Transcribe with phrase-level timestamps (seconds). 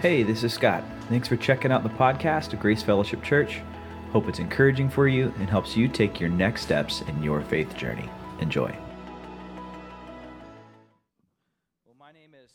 [0.00, 0.82] Hey, this is Scott.
[1.10, 3.60] Thanks for checking out the podcast of Grace Fellowship Church.
[4.12, 7.76] Hope it's encouraging for you and helps you take your next steps in your faith
[7.76, 8.08] journey.
[8.40, 8.74] Enjoy.
[11.84, 12.48] Well, my name is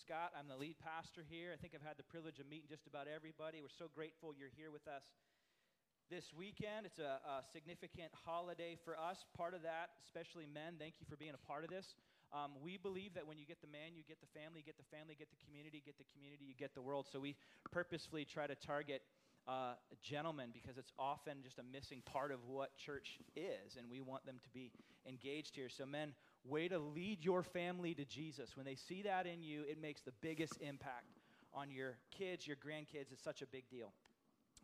[0.00, 0.32] Scott.
[0.32, 1.50] I'm the lead pastor here.
[1.52, 3.60] I think I've had the privilege of meeting just about everybody.
[3.60, 5.04] We're so grateful you're here with us
[6.08, 6.86] this weekend.
[6.86, 9.26] It's a, a significant holiday for us.
[9.36, 11.92] Part of that, especially men, thank you for being a part of this.
[12.32, 14.84] Um, we believe that when you get the man, you get the family, get the
[14.94, 17.06] family, get the community, get the community, you get the world.
[17.10, 17.36] So we
[17.70, 19.02] purposefully try to target
[19.48, 24.00] uh, gentlemen because it's often just a missing part of what church is, and we
[24.00, 24.70] want them to be
[25.08, 25.70] engaged here.
[25.70, 26.12] So, men,
[26.44, 28.56] way to lead your family to Jesus.
[28.56, 31.16] When they see that in you, it makes the biggest impact
[31.54, 33.10] on your kids, your grandkids.
[33.10, 33.92] It's such a big deal.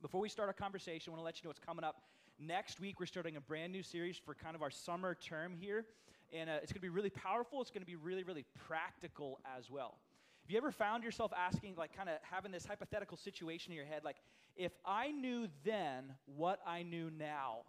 [0.02, 2.02] Before we start our conversation, I want to let you know what's coming up.
[2.38, 5.86] Next week, we're starting a brand new series for kind of our summer term here
[6.34, 7.60] and uh, it's going to be really powerful.
[7.60, 9.94] It's going to be really, really practical as well.
[10.42, 13.86] Have you ever found yourself asking, like, kind of having this hypothetical situation in your
[13.86, 14.16] head, like,
[14.56, 17.60] if I knew then what I knew now,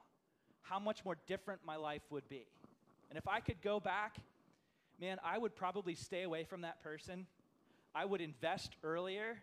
[0.63, 2.47] how much more different my life would be?
[3.09, 4.17] And if I could go back,
[4.99, 7.27] man, I would probably stay away from that person.
[7.93, 9.37] I would invest earlier.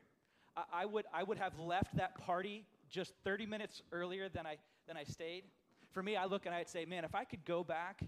[0.57, 4.57] I, I would, I would have left that party just 30 minutes earlier than I,
[4.86, 5.45] than I stayed.
[5.92, 8.03] For me, I look and I'd say, man, if I could go back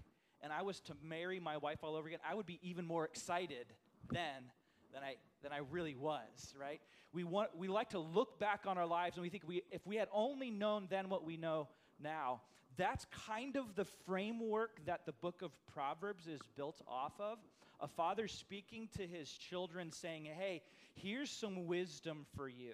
[0.45, 3.03] and I was to marry my wife all over again, I would be even more
[3.03, 3.65] excited
[4.11, 4.51] then
[4.93, 6.79] than I, than I really was, right?
[7.13, 9.87] We, want, we like to look back on our lives and we think we, if
[9.87, 11.67] we had only known then what we know
[11.99, 12.41] now,
[12.77, 17.39] that's kind of the framework that the book of Proverbs is built off of.
[17.79, 20.61] A father speaking to his children saying, hey,
[20.93, 22.73] here's some wisdom for you.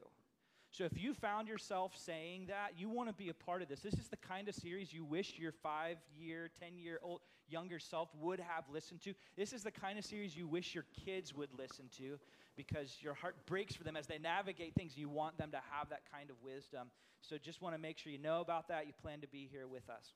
[0.72, 3.82] So if you found yourself saying that, you want to be a part of this.
[3.82, 7.20] This is the kind of series you wish your five year, 10 year old
[7.50, 9.14] younger self would have listened to.
[9.36, 12.18] This is the kind of series you wish your kids would listen to
[12.56, 14.98] because your heart breaks for them as they navigate things.
[14.98, 16.90] You want them to have that kind of wisdom.
[17.20, 18.88] So just want to make sure you know about that.
[18.88, 20.14] You plan to be here with us.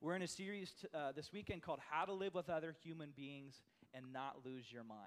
[0.00, 3.10] We're in a series t- uh, this weekend called How to Live with Other Human
[3.16, 3.60] Beings
[3.94, 4.98] and Not Lose Your Mind.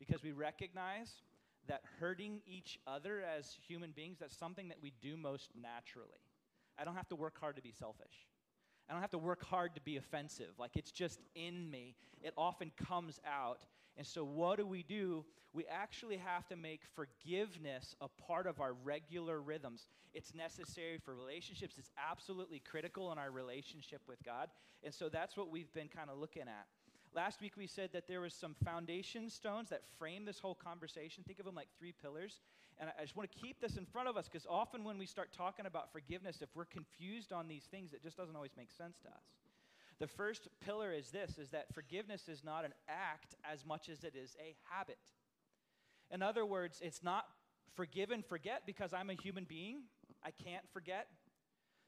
[0.00, 1.22] Because we recognize
[1.68, 6.08] that hurting each other as human beings, that's something that we do most naturally.
[6.78, 8.26] I don't have to work hard to be selfish.
[8.88, 10.50] I don't have to work hard to be offensive.
[10.58, 11.94] Like it's just in me.
[12.22, 13.60] It often comes out.
[13.96, 15.24] And so, what do we do?
[15.52, 19.86] We actually have to make forgiveness a part of our regular rhythms.
[20.12, 24.48] It's necessary for relationships, it's absolutely critical in our relationship with God.
[24.82, 26.66] And so, that's what we've been kind of looking at.
[27.14, 31.22] Last week we said that there was some foundation stones that frame this whole conversation.
[31.24, 32.40] Think of them like three pillars.
[32.78, 35.06] And I just want to keep this in front of us because often when we
[35.06, 38.72] start talking about forgiveness, if we're confused on these things, it just doesn't always make
[38.72, 39.24] sense to us.
[40.00, 44.02] The first pillar is this is that forgiveness is not an act as much as
[44.02, 44.98] it is a habit.
[46.10, 47.26] In other words, it's not
[47.76, 49.82] forgive and forget because I'm a human being.
[50.24, 51.06] I can't forget.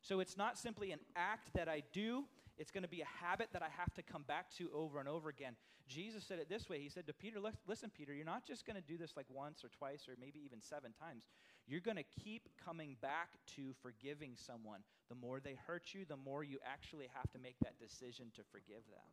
[0.02, 2.24] So it's not simply an act that I do,
[2.58, 5.08] it's going to be a habit that I have to come back to over and
[5.08, 5.56] over again.
[5.88, 8.76] Jesus said it this way He said to Peter, Listen, Peter, you're not just going
[8.76, 11.24] to do this like once or twice or maybe even seven times.
[11.66, 14.80] You're going to keep coming back to forgiving someone.
[15.08, 18.42] The more they hurt you, the more you actually have to make that decision to
[18.50, 19.10] forgive them.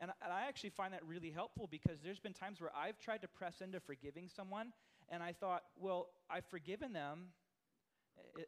[0.00, 3.28] And, I actually find that really helpful because there's been times where I've tried to
[3.28, 4.72] press into forgiving someone,
[5.08, 7.28] and I thought, well, I've forgiven them.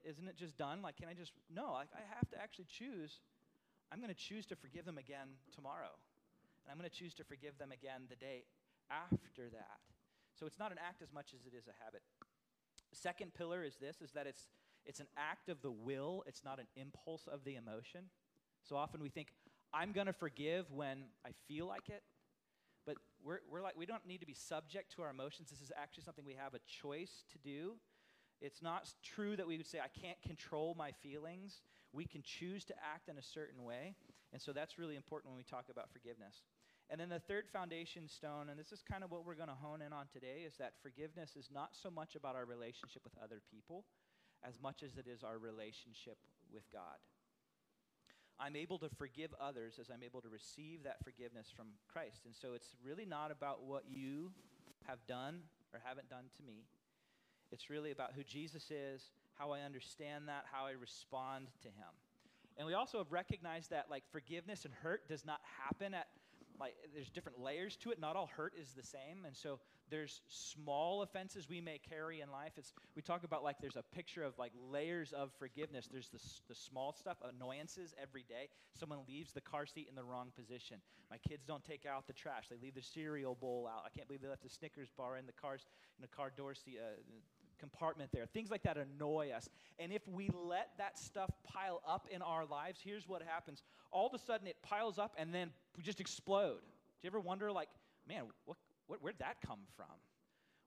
[0.05, 0.83] Isn't it just done?
[0.83, 1.33] Like, can I just.
[1.53, 3.19] No, I, I have to actually choose
[3.93, 5.93] I'm going to choose to forgive them again tomorrow.
[6.65, 8.45] And I'm going to choose to forgive them again the day
[8.91, 9.81] after that.
[10.39, 12.03] So it's not an act as much as it is a habit.
[12.93, 14.49] Second pillar is this is that it's
[14.87, 18.07] it's an act of the will, it's not an impulse of the emotion.
[18.63, 19.29] So often we think
[19.73, 22.03] I'm going to forgive when I feel like it.
[22.87, 25.51] But we're, we're like, we don't need to be subject to our emotions.
[25.51, 27.75] This is actually something we have a choice to do.
[28.41, 31.61] It's not true that we would say, I can't control my feelings.
[31.93, 33.95] We can choose to act in a certain way.
[34.33, 36.43] And so that's really important when we talk about forgiveness.
[36.91, 39.55] And then the third foundation stone, and this is kind of what we're going to
[39.55, 43.15] hone in on today, is that forgiveness is not so much about our relationship with
[43.23, 43.85] other people
[44.43, 46.19] as much as it is our relationship
[46.53, 46.99] with God.
[48.41, 52.25] I'm able to forgive others as I'm able to receive that forgiveness from Christ.
[52.25, 54.33] And so it's really not about what you
[54.89, 55.41] have done
[55.75, 56.65] or haven't done to me.
[57.53, 61.93] It's really about who Jesus is how I understand that, how I respond to Him.
[62.59, 66.09] And we also have recognized that like forgiveness and hurt does not happen at
[66.59, 67.99] like there's different layers to it.
[67.99, 72.31] Not all hurt is the same, and so there's small offenses we may carry in
[72.31, 72.53] life.
[72.59, 75.89] It's we talk about like there's a picture of like layers of forgiveness.
[75.91, 78.51] There's the the small stuff, annoyances every day.
[78.79, 80.77] Someone leaves the car seat in the wrong position.
[81.11, 82.49] My kids don't take out the trash.
[82.51, 83.85] They leave the cereal bowl out.
[83.87, 85.67] I can't believe they left the Snickers bar in the cars
[85.99, 86.79] in the car door seat.
[86.79, 87.01] Uh,
[87.61, 88.27] compartment there.
[88.27, 89.49] Things like that annoy us.
[89.79, 93.63] And if we let that stuff pile up in our lives, here's what happens.
[93.93, 96.61] All of a sudden it piles up and then we just explode.
[96.61, 97.69] Do you ever wonder, like,
[98.09, 99.87] man, what, what, where'd that come from?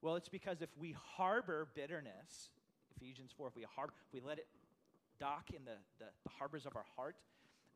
[0.01, 2.49] Well, it's because if we harbor bitterness,
[2.95, 4.47] Ephesians 4, if we harbor, if we let it
[5.19, 7.15] dock in the, the, the harbors of our heart,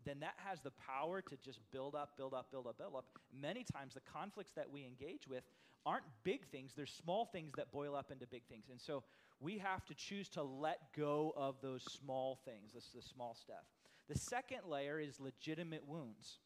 [0.05, 3.05] then that has the power to just build up, build up, build up, build up.
[3.33, 5.43] Many times the conflicts that we engage with
[5.87, 8.65] aren't big things, they're small things that boil up into big things.
[8.69, 9.03] And so
[9.39, 13.63] we have to choose to let go of those small things, this the small stuff.
[14.09, 16.39] The second layer is legitimate wounds.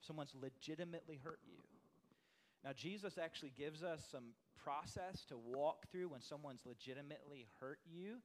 [0.00, 1.58] Someone's legitimately hurt you.
[2.64, 8.18] Now, Jesus actually gives us some process to walk through when someone's legitimately hurt you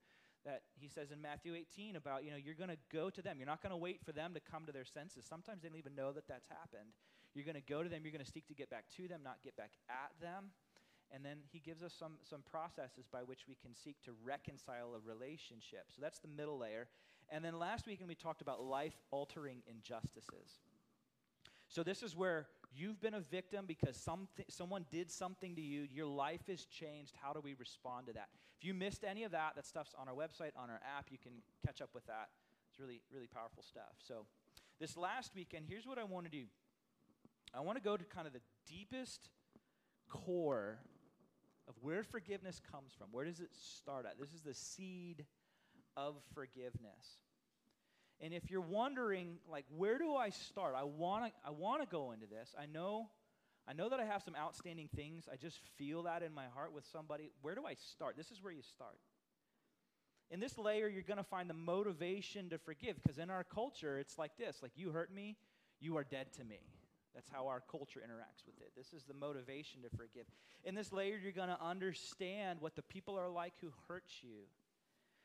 [0.45, 3.38] that he says in Matthew 18 about, you know, you're going to go to them.
[3.39, 5.25] You're not going to wait for them to come to their senses.
[5.27, 6.91] Sometimes they don't even know that that's happened.
[7.35, 8.01] You're going to go to them.
[8.03, 10.51] You're going to seek to get back to them, not get back at them.
[11.13, 14.95] And then he gives us some, some processes by which we can seek to reconcile
[14.95, 15.85] a relationship.
[15.93, 16.87] So that's the middle layer.
[17.29, 20.59] And then last week, we talked about life altering injustices.
[21.67, 25.88] So this is where you've been a victim because something, someone did something to you.
[25.91, 27.13] Your life is changed.
[27.21, 28.29] How do we respond to that?
[28.57, 31.07] If you missed any of that, that stuff's on our website, on our app.
[31.09, 31.33] You can
[31.65, 32.29] catch up with that.
[32.69, 33.95] It's really, really powerful stuff.
[34.05, 34.25] So
[34.79, 36.45] this last weekend, here's what I want to do.
[37.55, 39.29] I want to go to kind of the deepest
[40.09, 40.79] core
[41.67, 43.07] of where forgiveness comes from.
[43.11, 44.19] Where does it start at?
[44.19, 45.25] This is the seed
[45.95, 47.21] of forgiveness.
[48.21, 50.75] And if you're wondering, like, where do I start?
[50.77, 52.53] I want to I wanna go into this.
[52.59, 53.09] I know,
[53.67, 55.27] I know that I have some outstanding things.
[55.31, 57.31] I just feel that in my heart with somebody.
[57.41, 58.15] Where do I start?
[58.17, 58.99] This is where you start.
[60.31, 63.99] In this layer, you're going to find the motivation to forgive because in our culture,
[63.99, 65.37] it's like this like, you hurt me,
[65.79, 66.59] you are dead to me.
[67.15, 68.73] That's how our culture interacts with it.
[68.75, 70.25] This is the motivation to forgive.
[70.65, 74.44] In this layer, you're going to understand what the people are like who hurt you.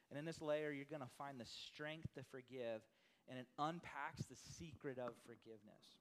[0.08, 2.82] And in this layer, you're going to find the strength to forgive,
[3.28, 5.98] and it unpacks the secret of forgiveness.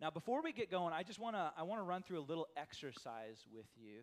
[0.00, 2.26] Now, before we get going, I just want to I want to run through a
[2.26, 4.02] little exercise with you.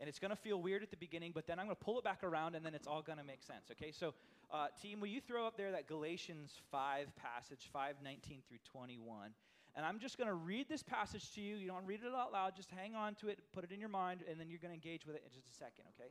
[0.00, 1.98] And it's going to feel weird at the beginning, but then I'm going to pull
[1.98, 3.70] it back around, and then it's all going to make sense.
[3.70, 4.12] Okay, so
[4.52, 9.30] uh, team, will you throw up there that Galatians 5 passage, 5 19 through 21?
[9.76, 11.56] And I'm just going to read this passage to you.
[11.56, 13.88] You don't read it out loud, just hang on to it, put it in your
[13.88, 16.10] mind, and then you're going to engage with it in just a second, okay?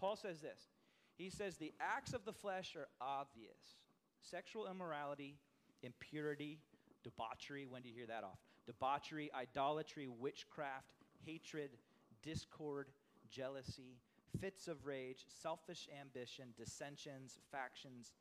[0.00, 0.68] Paul says this
[1.16, 3.76] he says the acts of the flesh are obvious
[4.20, 5.36] sexual immorality,
[5.82, 6.58] impurity,
[7.04, 7.66] debauchery.
[7.68, 8.38] When do you hear that off?
[8.66, 10.94] Debauchery, idolatry, witchcraft,
[11.24, 11.70] hatred,
[12.22, 12.88] discord,
[13.30, 13.98] jealousy,
[14.40, 18.12] fits of rage, selfish ambition, dissensions, factions,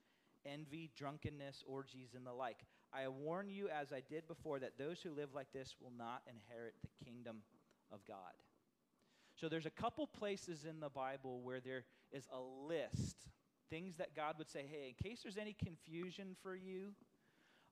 [0.46, 2.60] envy, drunkenness, orgies, and the like.
[2.96, 6.22] I warn you, as I did before, that those who live like this will not
[6.28, 7.38] inherit the kingdom
[7.92, 8.34] of God.
[9.36, 13.18] So there's a couple places in the Bible where there is a list,
[13.70, 16.94] things that God would say, hey, in case there's any confusion for you,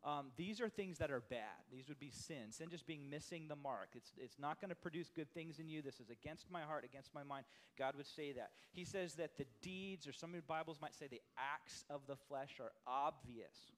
[0.03, 1.63] um, these are things that are bad.
[1.71, 2.51] These would be sin.
[2.51, 3.89] Sin just being missing the mark.
[3.95, 5.81] It's, it's not going to produce good things in you.
[5.81, 7.45] This is against my heart, against my mind.
[7.79, 8.49] God would say that.
[8.73, 12.01] He says that the deeds, or some of the Bibles might say the acts of
[12.05, 13.71] the flesh are obvious.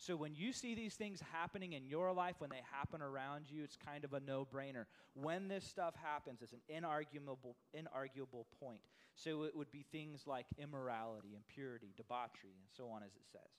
[0.00, 3.64] So when you see these things happening in your life, when they happen around you,
[3.64, 4.84] it's kind of a no brainer.
[5.14, 8.80] When this stuff happens, it's an inarguable, inarguable point.
[9.16, 13.50] So it would be things like immorality, impurity, debauchery, and so on, as it says.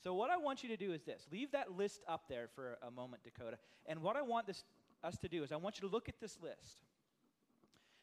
[0.00, 2.78] So what I want you to do is this leave that list up there for
[2.86, 3.58] a moment, Dakota.
[3.86, 4.62] And what I want this,
[5.02, 6.84] us to do is I want you to look at this list.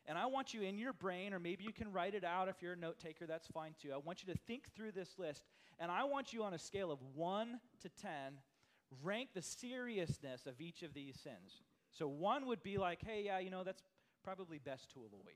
[0.07, 2.61] And I want you in your brain, or maybe you can write it out if
[2.61, 3.91] you're a note taker, that's fine too.
[3.93, 5.43] I want you to think through this list,
[5.79, 8.11] and I want you on a scale of 1 to 10,
[9.03, 11.63] rank the seriousness of each of these sins.
[11.91, 13.81] So 1 would be like, hey, yeah, you know, that's
[14.23, 15.35] probably best to avoid.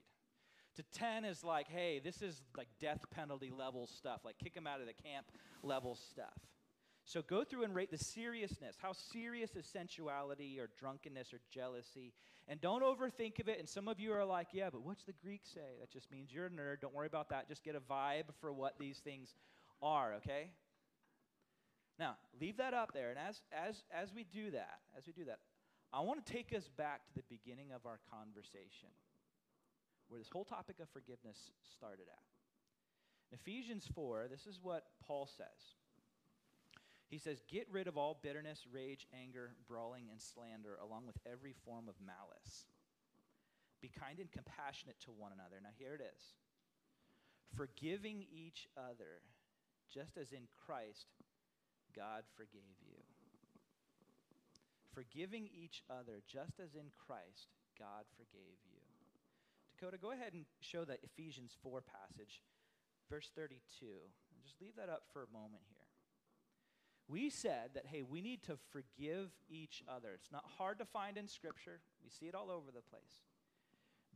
[0.75, 4.67] To 10 is like, hey, this is like death penalty level stuff, like kick them
[4.67, 5.25] out of the camp
[5.63, 6.39] level stuff.
[7.09, 8.75] So go through and rate the seriousness.
[8.79, 12.13] How serious is sensuality or drunkenness or jealousy?
[12.47, 13.57] And don't overthink of it.
[13.57, 15.79] And some of you are like, yeah, but what's the Greek say?
[15.79, 16.81] That just means you're a nerd.
[16.81, 17.47] Don't worry about that.
[17.47, 19.33] Just get a vibe for what these things
[19.81, 20.51] are, okay?
[21.97, 23.09] Now, leave that up there.
[23.09, 25.39] And as, as, as we do that, as we do that,
[25.91, 28.93] I want to take us back to the beginning of our conversation
[30.09, 31.37] where this whole topic of forgiveness
[31.75, 33.31] started at.
[33.31, 35.78] In Ephesians 4, this is what Paul says.
[37.09, 41.53] He says, Get rid of all bitterness, rage, anger, brawling, and slander, along with every
[41.65, 42.65] form of malice.
[43.81, 45.57] Be kind and compassionate to one another.
[45.61, 46.21] Now, here it is
[47.55, 49.25] forgiving each other,
[49.91, 51.07] just as in Christ
[51.95, 53.01] God forgave you.
[54.93, 58.83] Forgiving each other, just as in Christ God forgave you.
[59.73, 62.43] Dakota, go ahead and show the Ephesians 4 passage,
[63.09, 63.55] verse 32.
[63.87, 65.78] And just leave that up for a moment here.
[67.09, 70.09] We said that, hey, we need to forgive each other.
[70.13, 73.25] It's not hard to find in Scripture, we see it all over the place.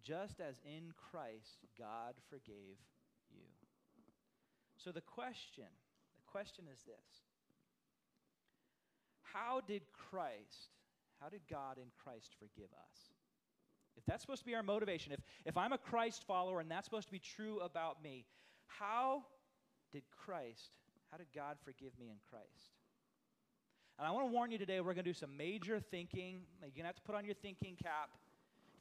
[0.01, 2.77] Just as in Christ God forgave
[3.31, 3.47] you.
[4.77, 5.65] So the question,
[6.17, 7.23] the question is this
[9.21, 10.69] How did Christ,
[11.19, 13.09] how did God in Christ forgive us?
[13.95, 16.85] If that's supposed to be our motivation, if, if I'm a Christ follower and that's
[16.85, 18.25] supposed to be true about me,
[18.67, 19.23] how
[19.91, 20.71] did Christ,
[21.11, 22.82] how did God forgive me in Christ?
[24.03, 26.41] And I want to warn you today, we're going to do some major thinking.
[26.59, 28.09] You're going to have to put on your thinking cap.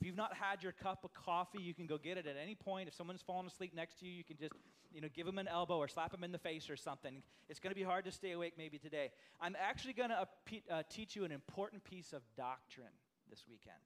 [0.00, 2.56] If you've not had your cup of coffee, you can go get it at any
[2.56, 2.88] point.
[2.88, 4.52] If someone's fallen asleep next to you, you can just,
[4.92, 7.22] you know, give them an elbow or slap them in the face or something.
[7.48, 9.12] It's going to be hard to stay awake maybe today.
[9.40, 10.26] I'm actually going to
[10.68, 12.86] uh, teach you an important piece of doctrine
[13.30, 13.76] this weekend.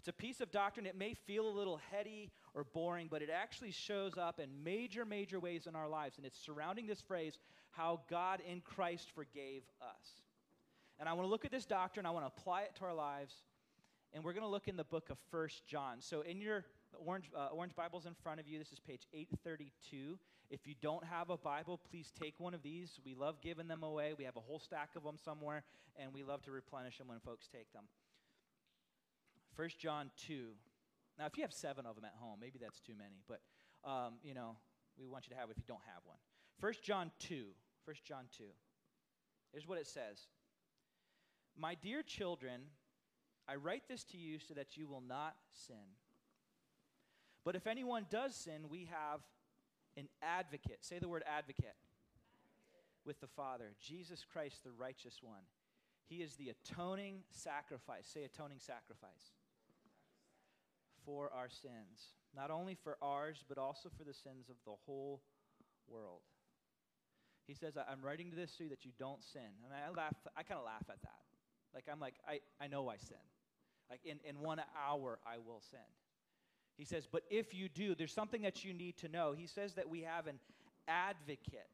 [0.00, 0.84] It's a piece of doctrine.
[0.84, 5.06] It may feel a little heady or boring, but it actually shows up in major,
[5.06, 6.18] major ways in our lives.
[6.18, 7.38] And it's surrounding this phrase,
[7.70, 10.25] how God in Christ forgave us.
[10.98, 12.94] And I want to look at this doctrine, I want to apply it to our
[12.94, 13.34] lives,
[14.14, 15.96] and we're going to look in the book of First John.
[16.00, 16.64] So in your
[17.04, 20.18] orange, uh, orange Bibles in front of you, this is page 832.
[20.48, 22.98] If you don't have a Bible, please take one of these.
[23.04, 24.14] We love giving them away.
[24.16, 25.64] We have a whole stack of them somewhere,
[26.00, 27.84] and we love to replenish them when folks take them.
[29.54, 30.50] First John 2.
[31.18, 33.40] Now, if you have seven of them at home, maybe that's too many, but,
[33.88, 34.56] um, you know,
[34.98, 36.18] we want you to have it if you don't have one.
[36.58, 37.44] First John 2.
[37.84, 38.44] First John 2.
[39.52, 40.28] Here's what it says.
[41.58, 42.60] My dear children,
[43.48, 45.96] I write this to you so that you will not sin.
[47.44, 49.20] But if anyone does sin, we have
[49.96, 50.78] an advocate.
[50.80, 51.76] Say the word advocate.
[53.04, 55.46] With the Father, Jesus Christ, the righteous one.
[56.08, 58.06] He is the atoning sacrifice.
[58.12, 59.32] Say atoning sacrifice.
[61.04, 62.14] For our sins.
[62.34, 65.22] Not only for ours, but also for the sins of the whole
[65.88, 66.20] world.
[67.46, 69.54] He says, I'm writing to this so that you don't sin.
[69.64, 71.22] And I laugh, I kind of laugh at that.
[71.74, 73.16] Like, I'm like, I, I know I sin.
[73.90, 75.78] Like, in, in one hour, I will sin.
[76.76, 79.32] He says, but if you do, there's something that you need to know.
[79.32, 80.38] He says that we have an
[80.86, 81.70] advocate.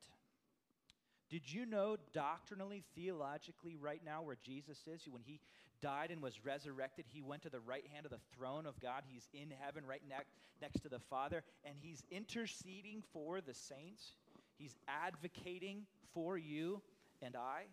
[1.29, 5.09] Did you know doctrinally, theologically, right now, where Jesus is?
[5.11, 5.41] When he
[5.81, 9.03] died and was resurrected, he went to the right hand of the throne of God.
[9.07, 10.25] He's in heaven, right ne-
[10.61, 14.13] next to the Father, and he's interceding for the saints.
[14.59, 16.83] He's advocating for you
[17.21, 17.65] and I.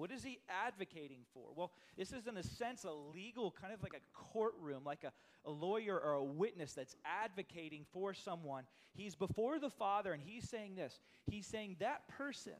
[0.00, 1.48] What is he advocating for?
[1.54, 5.12] Well, this is, in a sense, a legal, kind of like a courtroom, like a,
[5.44, 8.64] a lawyer or a witness that's advocating for someone.
[8.94, 10.98] He's before the Father, and he's saying this.
[11.30, 12.54] He's saying that person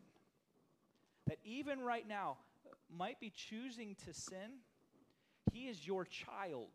[1.28, 2.36] that even right now
[2.94, 4.60] might be choosing to sin,
[5.50, 6.68] he is your child.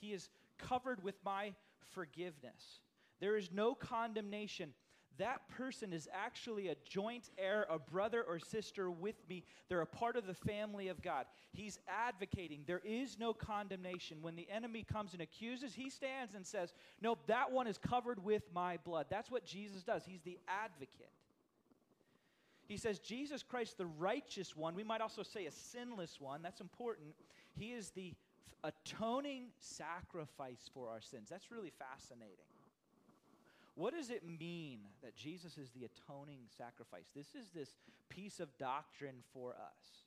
[0.00, 1.54] He is covered with my
[1.92, 2.78] forgiveness.
[3.18, 4.74] There is no condemnation
[5.18, 9.44] that person is actually a joint heir, a brother or sister with me.
[9.68, 11.26] They're a part of the family of God.
[11.52, 12.62] He's advocating.
[12.66, 14.18] There is no condemnation.
[14.22, 18.22] When the enemy comes and accuses, he stands and says, No, that one is covered
[18.22, 19.06] with my blood.
[19.10, 20.04] That's what Jesus does.
[20.04, 21.10] He's the advocate.
[22.66, 26.60] He says, Jesus Christ, the righteous one, we might also say a sinless one, that's
[26.60, 27.14] important.
[27.54, 28.14] He is the
[28.64, 31.28] atoning sacrifice for our sins.
[31.28, 32.51] That's really fascinating.
[33.74, 37.06] What does it mean that Jesus is the atoning sacrifice?
[37.14, 37.70] This is this
[38.08, 40.04] piece of doctrine for us.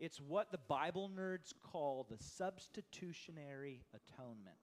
[0.00, 4.58] It's what the Bible nerds call the substitutionary atonement.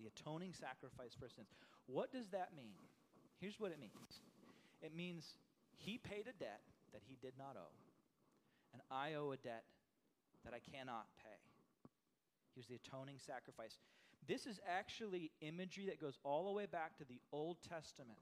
[0.00, 1.48] The atoning sacrifice for sins.
[1.86, 2.80] What does that mean?
[3.40, 4.20] Here's what it means
[4.82, 5.36] it means
[5.76, 6.60] he paid a debt
[6.92, 7.76] that he did not owe,
[8.72, 9.64] and I owe a debt
[10.44, 11.38] that I cannot pay.
[12.54, 13.76] He was the atoning sacrifice.
[14.28, 18.18] This is actually imagery that goes all the way back to the Old Testament,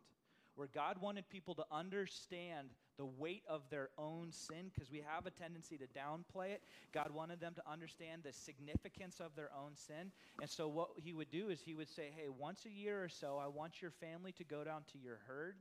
[0.55, 5.27] where God wanted people to understand the weight of their own sin because we have
[5.27, 6.63] a tendency to downplay it.
[6.93, 10.13] God wanted them to understand the significance of their own sin.
[10.41, 13.09] And so, what he would do is he would say, Hey, once a year or
[13.09, 15.57] so, I want your family to go down to your herd,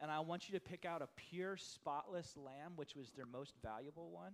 [0.00, 3.54] and I want you to pick out a pure, spotless lamb, which was their most
[3.62, 4.32] valuable one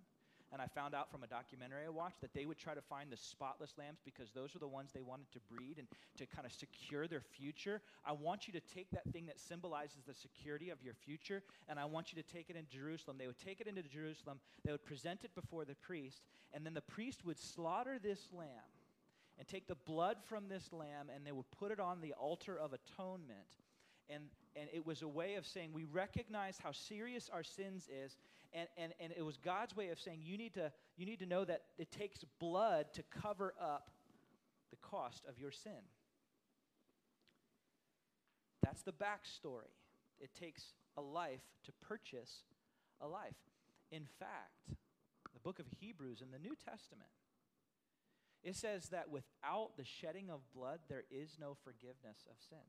[0.55, 3.11] And I found out from a documentary I watched that they would try to find
[3.11, 6.47] the spotless lambs because those are the ones they wanted to breed and to kind
[6.47, 7.83] of secure their future.
[8.07, 11.77] I want you to take that thing that symbolizes the security of your future, and
[11.77, 13.17] I want you to take it into Jerusalem.
[13.19, 16.73] They would take it into Jerusalem, they would present it before the priest, and then
[16.73, 18.71] the priest would slaughter this lamb
[19.41, 22.57] and take the blood from this lamb and they would put it on the altar
[22.57, 23.59] of atonement.
[24.09, 24.23] And,
[24.55, 28.17] and it was a way of saying we recognize how serious our sins is
[28.55, 31.27] and, and, and it was god's way of saying you need, to, you need to
[31.27, 33.91] know that it takes blood to cover up
[34.71, 35.73] the cost of your sin
[38.63, 39.73] that's the backstory
[40.21, 42.45] it takes a life to purchase
[43.01, 43.35] a life
[43.91, 44.79] in fact
[45.33, 47.11] the book of hebrews in the new testament
[48.45, 52.61] it says that without the shedding of blood, there is no forgiveness of sins.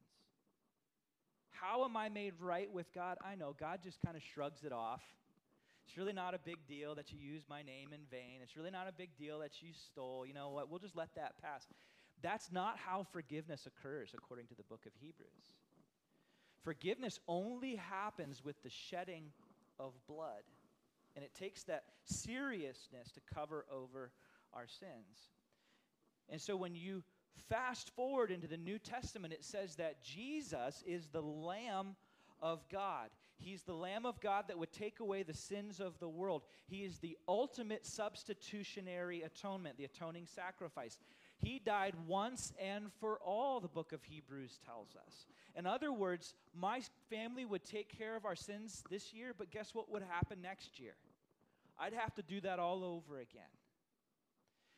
[1.49, 3.17] How am I made right with God?
[3.23, 5.01] I know God just kind of shrugs it off.
[5.85, 8.39] It's really not a big deal that you used my name in vain.
[8.41, 10.25] It's really not a big deal that you stole.
[10.25, 10.69] You know what?
[10.69, 11.67] We'll just let that pass.
[12.21, 15.53] That's not how forgiveness occurs according to the book of Hebrews.
[16.63, 19.25] Forgiveness only happens with the shedding
[19.79, 20.43] of blood.
[21.15, 24.11] And it takes that seriousness to cover over
[24.53, 25.29] our sins.
[26.29, 27.03] And so when you
[27.49, 31.95] fast forward into the New Testament, it says that Jesus is the Lamb
[32.41, 33.09] of God.
[33.37, 36.43] He's the Lamb of God that would take away the sins of the world.
[36.67, 40.97] He is the ultimate substitutionary atonement, the atoning sacrifice.
[41.37, 45.25] He died once and for all, the book of Hebrews tells us.
[45.55, 49.75] In other words, my family would take care of our sins this year, but guess
[49.75, 50.95] what would happen next year?
[51.77, 53.43] I'd have to do that all over again.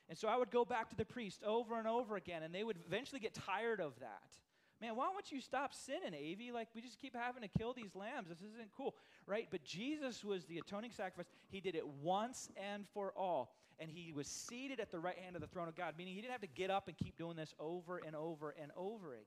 [0.09, 2.63] And so I would go back to the priest over and over again, and they
[2.63, 4.37] would eventually get tired of that.
[4.81, 6.51] Man, why don't you stop sinning, Avi?
[6.51, 8.29] Like, we just keep having to kill these lambs.
[8.29, 9.47] This isn't cool, right?
[9.49, 11.31] But Jesus was the atoning sacrifice.
[11.49, 13.55] He did it once and for all.
[13.79, 16.21] And he was seated at the right hand of the throne of God, meaning he
[16.21, 19.23] didn't have to get up and keep doing this over and over and over again.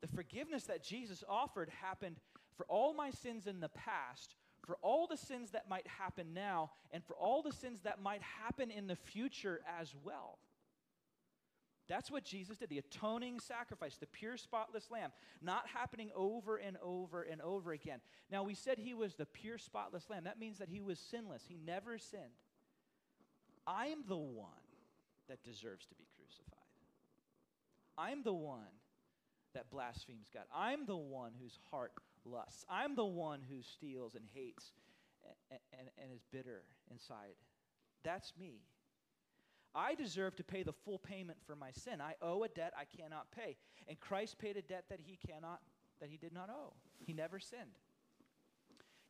[0.00, 2.16] The forgiveness that Jesus offered happened
[2.56, 4.34] for all my sins in the past
[4.68, 8.20] for all the sins that might happen now, and for all the sins that might
[8.20, 10.38] happen in the future as well.
[11.88, 16.76] That's what Jesus did the atoning sacrifice, the pure, spotless lamb, not happening over and
[16.82, 18.00] over and over again.
[18.30, 20.24] Now, we said he was the pure, spotless lamb.
[20.24, 22.22] That means that he was sinless, he never sinned.
[23.66, 24.48] I'm the one
[25.28, 26.58] that deserves to be crucified.
[27.96, 28.62] I'm the one
[29.54, 30.44] that blasphemes God.
[30.54, 31.92] I'm the one whose heart
[32.24, 32.64] lusts.
[32.70, 34.72] I'm the one who steals and hates
[35.50, 37.34] and, and, and is bitter inside.
[38.04, 38.60] That's me.
[39.74, 42.00] I deserve to pay the full payment for my sin.
[42.00, 43.56] I owe a debt I cannot pay.
[43.86, 45.60] And Christ paid a debt that he cannot
[46.00, 46.74] that he did not owe.
[46.98, 47.78] He never sinned.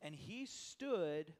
[0.01, 1.33] And he stood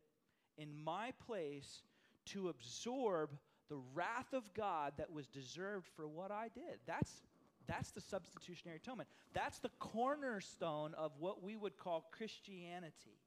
[0.59, 1.83] in my place
[2.27, 3.31] to absorb
[3.71, 6.81] the wrath of God that was deserved for what I did.
[6.87, 7.23] That's
[7.67, 9.09] that's the substitutionary atonement.
[9.35, 13.21] That's the cornerstone of what we would call Christianity.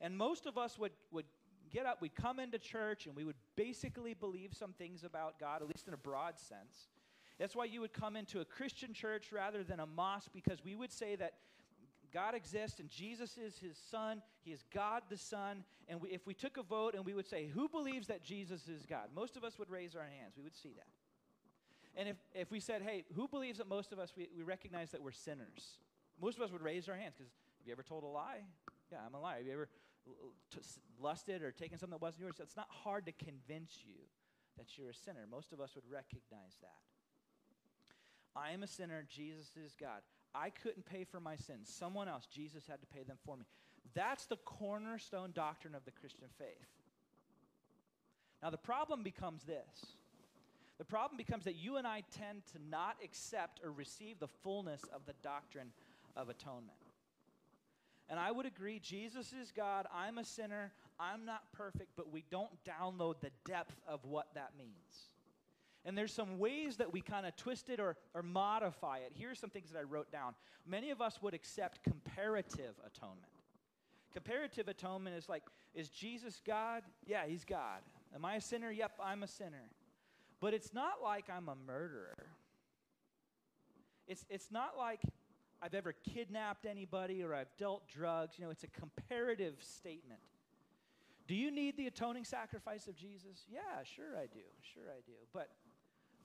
[0.00, 1.26] And most of us would, would
[1.70, 5.62] get up, we'd come into church, and we would basically believe some things about God,
[5.62, 6.88] at least in a broad sense.
[7.38, 10.74] That's why you would come into a Christian church rather than a mosque, because we
[10.74, 11.34] would say that
[12.12, 14.22] God exists and Jesus is his son.
[14.44, 15.64] He is God the Son.
[15.88, 18.68] And we, if we took a vote and we would say, Who believes that Jesus
[18.68, 19.08] is God?
[19.14, 20.34] Most of us would raise our hands.
[20.36, 20.86] We would see that.
[21.96, 24.90] And if, if we said, hey, who believes that most of us, we, we recognize
[24.92, 25.78] that we're sinners?
[26.20, 28.40] Most of us would raise our hands because have you ever told a lie?
[28.90, 29.38] Yeah, I'm a liar.
[29.38, 29.68] Have you ever
[31.00, 32.34] lusted or taken something that wasn't yours?
[32.40, 33.94] It's not hard to convince you
[34.58, 35.26] that you're a sinner.
[35.30, 36.80] Most of us would recognize that.
[38.34, 39.04] I am a sinner.
[39.08, 40.00] Jesus is God.
[40.34, 41.72] I couldn't pay for my sins.
[41.72, 43.44] Someone else, Jesus, had to pay them for me.
[43.94, 46.68] That's the cornerstone doctrine of the Christian faith.
[48.42, 49.96] Now, the problem becomes this
[50.78, 54.80] the problem becomes that you and I tend to not accept or receive the fullness
[54.92, 55.70] of the doctrine
[56.16, 56.81] of atonement.
[58.12, 60.70] And I would agree, Jesus is God, I'm a sinner,
[61.00, 65.08] I'm not perfect, but we don't download the depth of what that means.
[65.86, 69.12] And there's some ways that we kind of twist it or, or modify it.
[69.14, 70.34] Here's some things that I wrote down.
[70.66, 73.32] Many of us would accept comparative atonement.
[74.12, 75.44] Comparative atonement is like,
[75.74, 76.82] is Jesus God?
[77.06, 77.80] Yeah, he's God.
[78.14, 78.70] Am I a sinner?
[78.70, 79.70] Yep, I'm a sinner.
[80.38, 82.26] But it's not like I'm a murderer.
[84.06, 85.00] It's, it's not like
[85.62, 88.36] I've ever kidnapped anybody or I've dealt drugs.
[88.38, 90.20] You know, it's a comparative statement.
[91.28, 93.46] Do you need the atoning sacrifice of Jesus?
[93.48, 94.40] Yeah, sure I do.
[94.74, 95.12] Sure I do.
[95.32, 95.50] But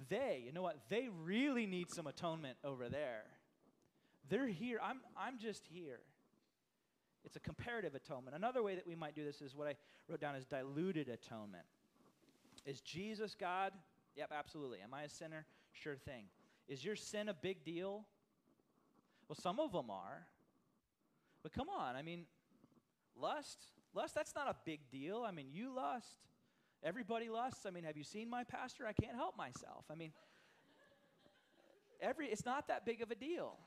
[0.10, 0.80] they, you know what?
[0.90, 3.24] They really need some atonement over there.
[4.30, 4.80] They're here.
[4.84, 6.00] I'm, I'm just here.
[7.24, 8.36] It's a comparative atonement.
[8.36, 9.76] Another way that we might do this is what I
[10.10, 11.64] wrote down as diluted atonement.
[12.66, 13.74] Is Jesus God?
[14.16, 14.80] Yep, absolutely.
[14.84, 15.46] Am I a sinner?
[15.74, 16.24] Sure thing.
[16.68, 18.06] Is your sin a big deal?
[19.28, 20.26] Well, some of them are.
[21.44, 22.26] But come on, I mean,
[23.20, 23.58] lust,
[23.94, 25.24] lust, that's not a big deal.
[25.28, 26.20] I mean, you lust.
[26.84, 27.66] Everybody lusts.
[27.66, 28.86] I mean, have you seen my pastor?
[28.88, 29.86] I can't help myself.
[29.92, 30.12] I mean,
[32.02, 33.58] every it's not that big of a deal.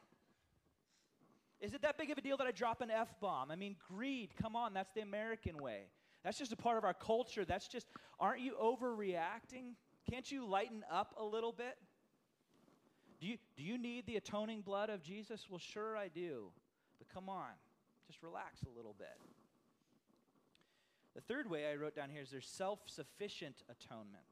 [1.61, 3.51] Is it that big of a deal that I drop an F bomb?
[3.51, 5.83] I mean, greed, come on, that's the American way.
[6.25, 7.45] That's just a part of our culture.
[7.45, 7.87] That's just,
[8.19, 9.75] aren't you overreacting?
[10.11, 11.77] Can't you lighten up a little bit?
[13.21, 15.47] Do you, do you need the atoning blood of Jesus?
[15.51, 16.47] Well, sure I do.
[16.99, 17.51] But come on,
[18.07, 19.17] just relax a little bit.
[21.15, 24.25] The third way I wrote down here is there's self sufficient atonement.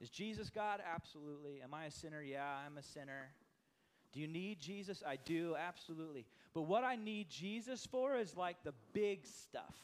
[0.00, 0.80] Is Jesus God?
[0.94, 1.60] Absolutely.
[1.62, 2.22] Am I a sinner?
[2.22, 3.30] Yeah, I'm a sinner.
[4.12, 5.02] Do you need Jesus?
[5.06, 6.26] I do, absolutely.
[6.54, 9.76] But what I need Jesus for is like the big stuff.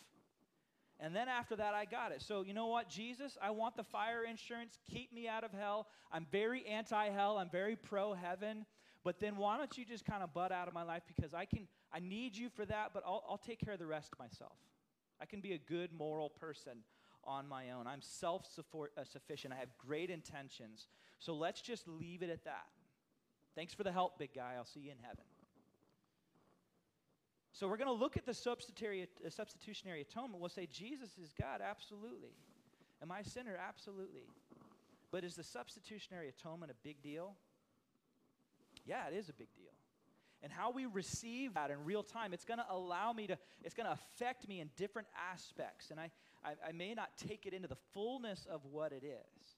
[1.00, 2.22] And then after that, I got it.
[2.22, 3.38] So, you know what, Jesus?
[3.40, 4.78] I want the fire insurance.
[4.90, 5.87] Keep me out of hell.
[6.11, 7.38] I'm very anti hell.
[7.38, 8.66] I'm very pro heaven.
[9.04, 11.44] But then why don't you just kind of butt out of my life because I
[11.44, 14.58] can, I need you for that, but I'll, I'll take care of the rest myself.
[15.20, 16.78] I can be a good moral person
[17.24, 17.87] on my own.
[17.87, 19.54] I'm self uh, sufficient.
[19.54, 20.88] I have great intentions.
[21.20, 22.66] So let's just leave it at that.
[23.54, 24.54] Thanks for the help, big guy.
[24.56, 25.24] I'll see you in heaven.
[27.59, 30.40] So we're going to look at the substitutionary, uh, substitutionary atonement.
[30.40, 32.31] We'll say, Jesus is God, absolutely.
[33.03, 33.59] Am I a sinner?
[33.68, 34.23] Absolutely.
[35.11, 37.35] But is the substitutionary atonement a big deal?
[38.87, 39.73] Yeah, it is a big deal.
[40.40, 43.75] And how we receive that in real time, it's going to allow me to, it's
[43.75, 45.90] going to affect me in different aspects.
[45.90, 46.12] And I,
[46.44, 49.57] I, I may not take it into the fullness of what it is.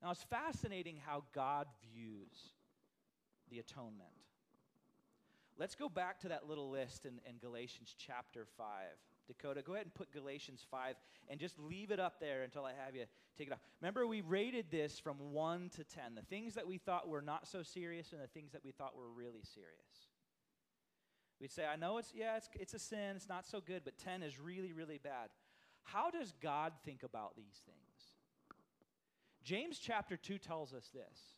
[0.00, 2.52] Now, it's fascinating how God views
[3.50, 4.15] the atonement.
[5.58, 8.66] Let's go back to that little list in, in Galatians chapter 5.
[9.26, 10.94] Dakota, go ahead and put Galatians 5
[11.28, 13.04] and just leave it up there until I have you
[13.36, 13.60] take it off.
[13.80, 17.48] Remember, we rated this from 1 to 10 the things that we thought were not
[17.48, 20.10] so serious and the things that we thought were really serious.
[21.40, 23.98] We'd say, I know it's, yeah, it's, it's a sin, it's not so good, but
[23.98, 25.30] 10 is really, really bad.
[25.82, 28.14] How does God think about these things?
[29.44, 31.35] James chapter 2 tells us this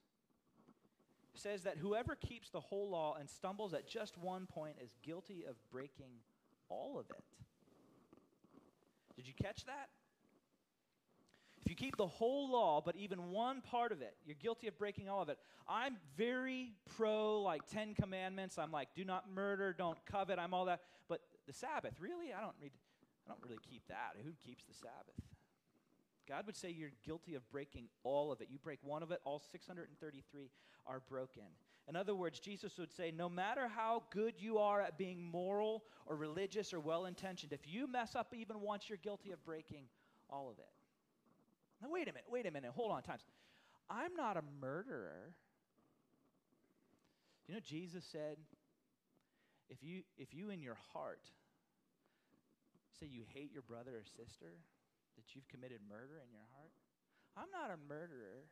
[1.39, 5.45] says that whoever keeps the whole law and stumbles at just one point is guilty
[5.49, 6.13] of breaking
[6.69, 7.25] all of it.
[9.17, 9.89] Did you catch that?
[11.61, 14.79] If you keep the whole law, but even one part of it, you're guilty of
[14.79, 15.39] breaking all of it.
[15.69, 18.59] I'm very pro like 10 commandments.
[18.59, 20.81] I'm like, do not murder, don't covet, I'm all that.
[21.09, 22.33] But the Sabbath, really?
[22.33, 22.73] I don't read
[23.27, 24.17] I don't really keep that.
[24.25, 25.38] Who keeps the Sabbath?
[26.29, 28.49] God would say you're guilty of breaking all of it.
[28.51, 30.51] You break one of it, all 633
[30.87, 31.43] are broken.
[31.89, 35.85] In other words, Jesus would say, no matter how good you are at being moral
[36.05, 39.85] or religious or well intentioned, if you mess up even once, you're guilty of breaking
[40.29, 40.69] all of it.
[41.81, 43.23] Now, wait a minute, wait a minute, hold on, times.
[43.89, 45.33] I'm not a murderer.
[47.47, 48.37] You know, Jesus said,
[49.71, 51.23] if you, if you in your heart
[53.01, 54.59] say you hate your brother or sister,
[55.19, 56.73] that you've committed murder in your heart?
[57.35, 58.47] I'm not a murderer,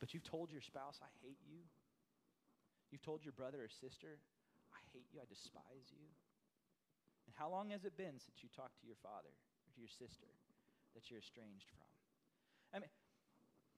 [0.00, 1.60] but you've told your spouse, I hate you.
[2.88, 4.18] You've told your brother or sister,
[4.72, 6.08] I hate you, I despise you.
[7.28, 9.92] And how long has it been since you talked to your father or to your
[9.92, 10.26] sister
[10.96, 11.86] that you're estranged from?
[12.74, 12.90] I mean,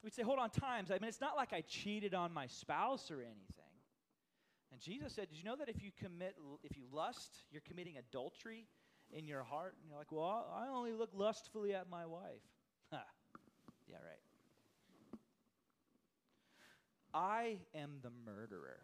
[0.02, 0.90] we'd say, hold on, times.
[0.90, 3.72] I mean, it's not like I cheated on my spouse or anything.
[4.72, 7.98] And Jesus said, Did you know that if you commit, if you lust, you're committing
[7.98, 8.66] adultery
[9.12, 12.42] in your heart, and you're like, well, I only look lustfully at my wife.
[12.92, 15.20] yeah, right.
[17.14, 18.80] I am the murderer.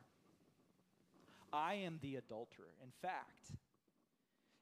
[1.53, 2.75] I am the adulterer.
[2.83, 3.53] In fact,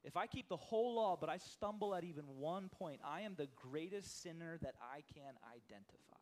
[0.03, 3.35] if I keep the whole law, but I stumble at even one point, I am
[3.35, 6.15] the greatest sinner that I can identify.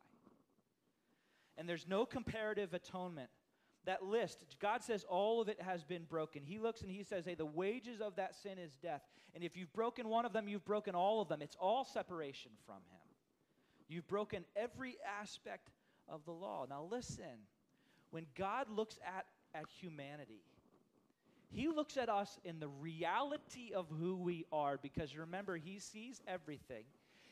[1.56, 3.30] And there's no comparative atonement
[3.86, 6.42] that list, God says all of it has been broken.
[6.44, 9.02] He looks and he says, hey, the wages of that sin is death.
[9.34, 11.42] And if you've broken one of them, you've broken all of them.
[11.42, 13.06] It's all separation from Him.
[13.86, 15.68] You've broken every aspect
[16.08, 16.66] of the law.
[16.68, 17.44] Now, listen,
[18.10, 20.40] when God looks at, at humanity,
[21.50, 26.22] He looks at us in the reality of who we are because remember, He sees
[26.26, 26.84] everything.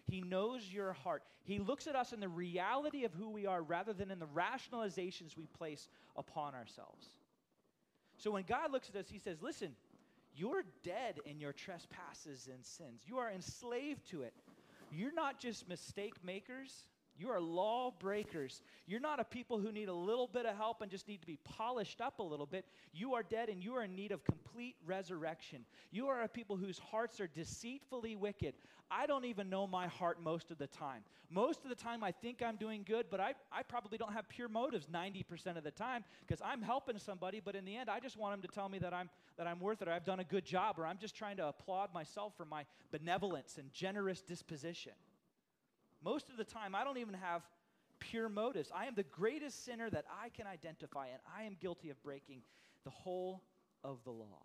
[0.07, 1.23] He knows your heart.
[1.45, 4.27] He looks at us in the reality of who we are rather than in the
[4.27, 7.07] rationalizations we place upon ourselves.
[8.19, 9.75] So when God looks at us, He says, Listen,
[10.37, 13.03] you're dead in your trespasses and sins.
[13.07, 14.35] You are enslaved to it.
[14.91, 16.87] You're not just mistake makers,
[17.17, 18.61] You are lawbreakers.
[18.87, 21.27] You're not a people who need a little bit of help and just need to
[21.27, 22.67] be polished up a little bit.
[22.93, 25.65] You are dead and you are in need of complete resurrection.
[25.93, 28.55] You are a people whose hearts are deceitfully wicked.
[28.91, 31.03] I don't even know my heart most of the time.
[31.31, 34.29] Most of the time, I think I'm doing good, but I, I probably don't have
[34.29, 37.99] pure motives 90% of the time because I'm helping somebody, but in the end, I
[37.99, 40.21] just want them to tell me that I'm, that I'm worth it or I've done
[40.21, 44.21] a good job or I'm just trying to applaud myself for my benevolence and generous
[44.21, 44.93] disposition.
[46.05, 47.43] Most of the time, I don't even have
[47.99, 48.71] pure motives.
[48.75, 52.43] I am the greatest sinner that I can identify, and I am guilty of breaking
[52.85, 53.43] the whole
[53.83, 54.43] of the law.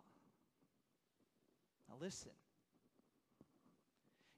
[1.88, 2.32] Now, listen.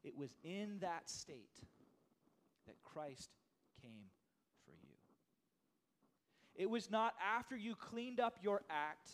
[0.03, 1.61] It was in that state
[2.67, 3.31] that Christ
[3.81, 4.11] came
[4.65, 4.97] for you.
[6.57, 9.11] It was not after you cleaned up your act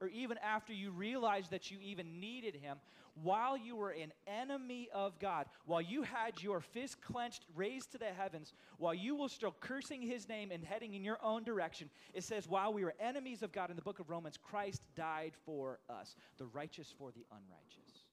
[0.00, 2.78] or even after you realized that you even needed him,
[3.22, 7.98] while you were an enemy of God, while you had your fist clenched, raised to
[7.98, 11.90] the heavens, while you were still cursing his name and heading in your own direction,
[12.14, 15.32] it says, while we were enemies of God in the book of Romans, Christ died
[15.44, 18.04] for us, the righteous for the unrighteous.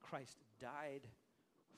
[0.00, 1.02] Christ died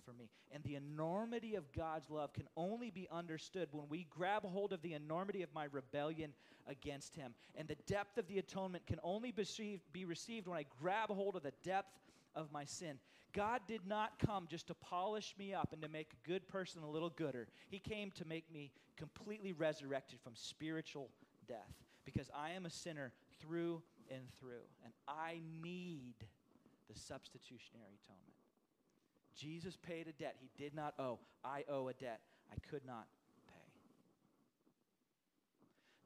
[0.05, 0.29] for me.
[0.51, 4.83] And the enormity of God's love can only be understood when we grab hold of
[4.83, 6.33] the enormity of my rebellion
[6.67, 7.35] against Him.
[7.55, 9.33] And the depth of the atonement can only
[9.93, 11.99] be received when I grab hold of the depth
[12.35, 12.99] of my sin.
[13.33, 16.83] God did not come just to polish me up and to make a good person
[16.83, 17.49] a little gooder.
[17.69, 21.09] He came to make me completely resurrected from spiritual
[21.49, 21.73] death
[22.05, 24.67] because I am a sinner through and through.
[24.85, 26.15] And I need
[26.93, 28.42] the substitutionary atonement.
[29.37, 31.19] Jesus paid a debt he did not owe.
[31.45, 33.07] I owe a debt I could not
[33.47, 33.73] pay.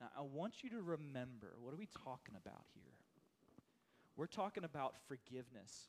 [0.01, 2.83] Now, I want you to remember what are we talking about here?
[4.17, 5.89] We're talking about forgiveness,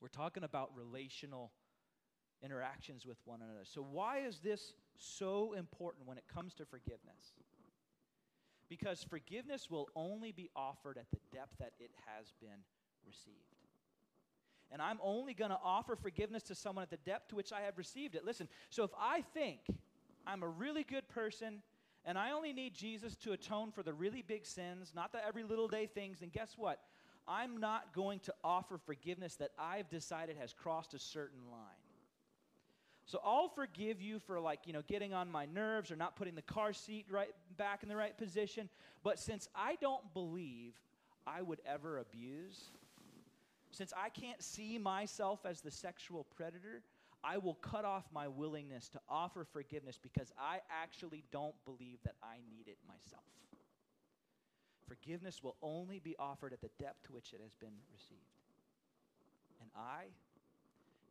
[0.00, 1.52] we're talking about relational
[2.42, 3.64] interactions with one another.
[3.64, 7.32] So, why is this so important when it comes to forgiveness?
[8.68, 12.64] Because forgiveness will only be offered at the depth that it has been
[13.06, 13.63] received
[14.74, 17.60] and I'm only going to offer forgiveness to someone at the depth to which I
[17.60, 18.24] have received it.
[18.24, 19.60] Listen, so if I think
[20.26, 21.62] I'm a really good person
[22.04, 25.44] and I only need Jesus to atone for the really big sins, not the every
[25.44, 26.80] little day things, then guess what?
[27.28, 31.60] I'm not going to offer forgiveness that I've decided has crossed a certain line.
[33.06, 36.34] So I'll forgive you for like, you know, getting on my nerves or not putting
[36.34, 38.68] the car seat right back in the right position,
[39.04, 40.74] but since I don't believe
[41.28, 42.70] I would ever abuse,
[43.74, 46.82] since I can't see myself as the sexual predator,
[47.24, 52.14] I will cut off my willingness to offer forgiveness because I actually don't believe that
[52.22, 53.24] I need it myself.
[54.86, 58.20] Forgiveness will only be offered at the depth to which it has been received.
[59.60, 60.04] And I,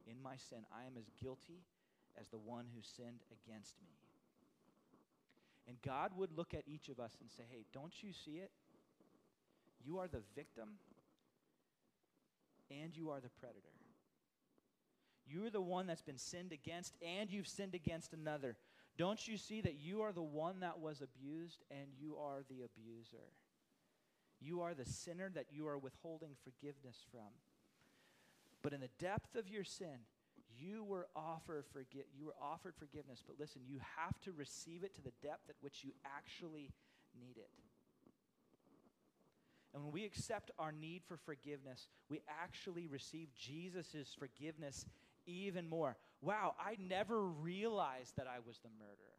[0.06, 1.64] in my sin, I am as guilty
[2.20, 3.90] as the one who sinned against me.
[5.68, 8.52] And God would look at each of us and say, hey, don't you see it?
[9.84, 10.70] You are the victim
[12.82, 13.68] and you are the predator.
[15.26, 18.58] You're the one that's been sinned against, and you've sinned against another.
[18.98, 22.64] Don't you see that you are the one that was abused, and you are the
[22.64, 23.32] abuser?
[24.42, 27.32] You are the sinner that you are withholding forgiveness from.
[28.62, 30.06] But in the depth of your sin,
[30.60, 34.94] you were offered forgi- you were offered forgiveness, but listen, you have to receive it
[34.96, 36.72] to the depth at which you actually
[37.20, 37.50] need it.
[39.74, 44.86] And when we accept our need for forgiveness, we actually receive Jesus' forgiveness
[45.26, 45.98] even more.
[46.22, 49.13] Wow, I never realized that I was the murderer.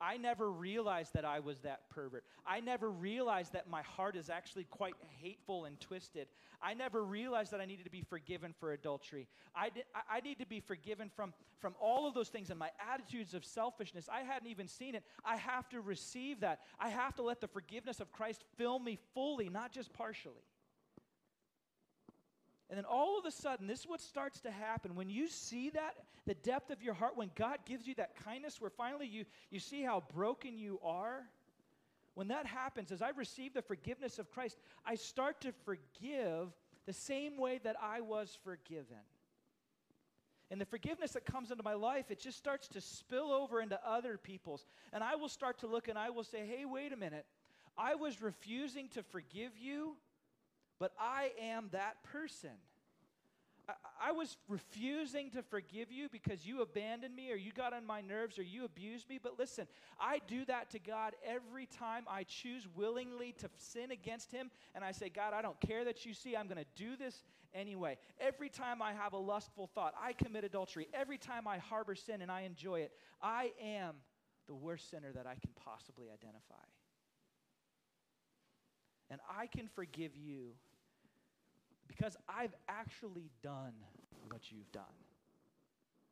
[0.00, 2.24] I never realized that I was that pervert.
[2.46, 6.28] I never realized that my heart is actually quite hateful and twisted.
[6.62, 9.26] I never realized that I needed to be forgiven for adultery.
[9.54, 12.70] I, did, I, need to be forgiven from, from all of those things and my
[12.92, 14.08] attitudes of selfishness.
[14.12, 15.04] I hadn't even seen it.
[15.24, 16.60] I have to receive that.
[16.78, 20.42] I have to let the forgiveness of Christ fill me fully, not just partially.
[22.68, 24.96] And then all of a sudden, this is what starts to happen.
[24.96, 25.94] When you see that,
[26.26, 29.60] the depth of your heart, when God gives you that kindness, where finally you, you
[29.60, 31.22] see how broken you are,
[32.14, 36.48] when that happens, as I receive the forgiveness of Christ, I start to forgive
[36.86, 39.04] the same way that I was forgiven.
[40.50, 43.78] And the forgiveness that comes into my life, it just starts to spill over into
[43.86, 44.64] other people's.
[44.92, 47.26] And I will start to look and I will say, hey, wait a minute.
[47.76, 49.96] I was refusing to forgive you
[50.78, 52.50] but I am that person.
[54.00, 58.00] I, was refusing to forgive you because you abandoned me or you got on my
[58.00, 59.18] nerves or you abused me.
[59.20, 59.66] But listen,
[59.98, 64.50] I do that to God every time I choose willingly to sin against Him.
[64.74, 67.24] And I say, God, I don't care that you see, I'm going to do this
[67.54, 67.98] anyway.
[68.20, 70.86] Every time I have a lustful thought, I commit adultery.
[70.94, 73.96] Every time I harbor sin and I enjoy it, I am
[74.46, 76.54] the worst sinner that I can possibly identify.
[79.10, 80.52] And I can forgive you
[81.88, 83.72] because I've actually done
[84.30, 84.84] what you've done.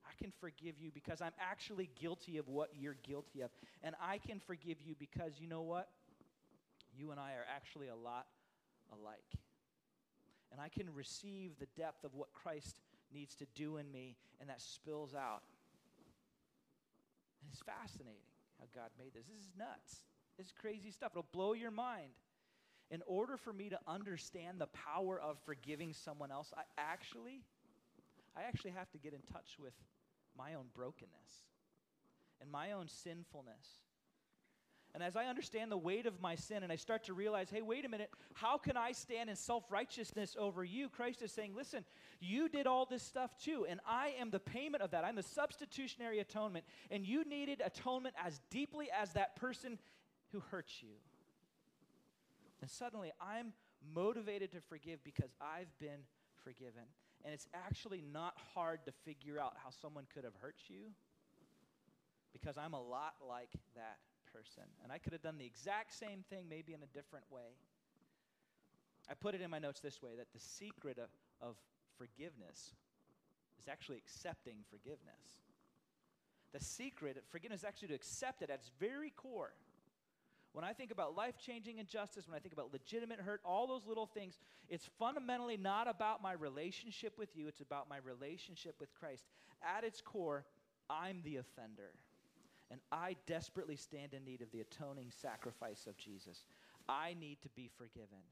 [0.07, 3.51] I can forgive you because I'm actually guilty of what you're guilty of.
[3.83, 5.89] And I can forgive you because you know what?
[6.97, 8.27] You and I are actually a lot
[8.93, 9.19] alike.
[10.53, 12.81] And I can receive the depth of what Christ
[13.13, 15.43] needs to do in me, and that spills out.
[17.43, 18.23] And it's fascinating
[18.61, 19.27] how God made this.
[19.27, 20.05] This is nuts.
[20.39, 21.13] This is crazy stuff.
[21.13, 22.13] It'll blow your mind
[22.91, 27.43] in order for me to understand the power of forgiving someone else, I actually,
[28.37, 29.75] I actually have to get in touch with
[30.37, 31.45] my own brokenness
[32.41, 33.81] and my own sinfulness.
[34.95, 37.63] And as I understand the weight of my sin and I start to realize, hey,
[37.63, 40.89] wait a minute, how can I stand in self righteousness over you?
[40.89, 41.85] Christ is saying, listen,
[42.21, 45.05] you did all this stuff too, and I am the payment of that.
[45.05, 49.81] I'm the substitutionary atonement, and you needed atonement as deeply as that person
[50.31, 50.91] who hurt you.
[52.65, 53.53] And suddenly I'm
[53.95, 56.01] motivated to forgive because I've been
[56.45, 56.89] forgiven.
[57.23, 60.89] And it's actually not hard to figure out how someone could have hurt you
[62.33, 63.99] because I'm a lot like that
[64.33, 64.63] person.
[64.83, 67.53] And I could have done the exact same thing, maybe in a different way.
[69.11, 71.11] I put it in my notes this way that the secret of,
[71.47, 71.57] of
[71.99, 72.73] forgiveness
[73.61, 75.45] is actually accepting forgiveness.
[76.55, 79.53] The secret of forgiveness is actually to accept it at its very core.
[80.55, 83.89] When I think about life changing injustice, when I think about legitimate hurt, all those
[83.89, 84.39] little things,
[84.69, 89.25] it's fundamentally not about my relationship with you, it's about my relationship with Christ.
[89.77, 90.45] At its core,
[90.89, 91.91] I'm the offender.
[92.71, 96.45] And I desperately stand in need of the atoning sacrifice of Jesus.
[96.89, 98.23] I need to be forgiven.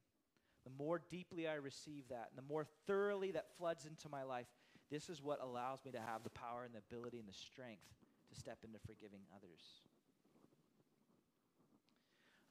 [0.63, 4.47] The more deeply I receive that, and the more thoroughly that floods into my life,
[4.93, 7.83] this is what allows me to have the power and the ability and the strength
[8.33, 9.83] to step into forgiving others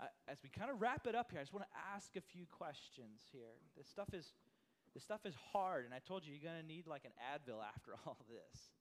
[0.01, 2.21] uh, as we kind of wrap it up here, I just want to ask a
[2.21, 3.61] few questions here.
[3.77, 4.33] This stuff is,
[4.93, 7.61] this stuff is hard, and I told you you're going to need like an Advil
[7.75, 8.71] after all this.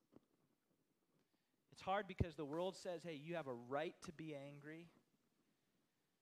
[1.73, 4.89] It's hard because the world says, hey, you have a right to be angry,